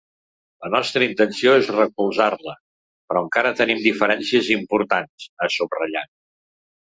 [0.65, 2.55] “La nostra intenció és recolzar-la
[3.11, 6.11] però encara tenim diferències importants”, ha subratllat.